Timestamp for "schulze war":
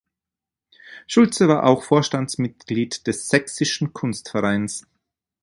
1.05-1.63